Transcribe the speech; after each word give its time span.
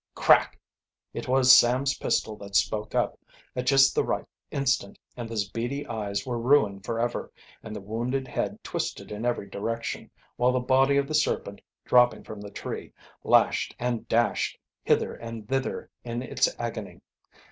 Crack! 0.15 0.57
It 1.13 1.27
was 1.27 1.55
Sam's 1.55 1.95
pistol 1.95 2.35
that 2.37 2.55
spoke 2.55 2.95
up, 2.95 3.19
at 3.55 3.67
just 3.67 3.93
the 3.93 4.03
right 4.03 4.25
instant, 4.49 4.97
and 5.15 5.29
those 5.29 5.47
beady 5.47 5.85
eyes 5.85 6.25
were 6.25 6.39
ruined 6.39 6.83
forever, 6.85 7.31
and 7.61 7.75
the 7.75 7.81
wounded 7.81 8.27
head 8.27 8.57
twisted 8.63 9.11
in 9.11 9.25
every 9.27 9.47
direction, 9.47 10.09
while 10.37 10.53
the 10.53 10.59
body 10.59 10.97
of 10.97 11.07
the 11.07 11.13
serpent, 11.13 11.61
dropping 11.85 12.23
from 12.23 12.41
the 12.41 12.49
tree, 12.49 12.91
lashed 13.23 13.75
and 13.77 14.07
dashed 14.07 14.57
hither 14.81 15.13
and 15.13 15.47
thither 15.47 15.87
in 16.03 16.23
its 16.23 16.49
agony. 16.59 17.01